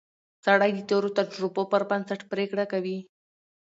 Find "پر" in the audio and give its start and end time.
1.71-1.81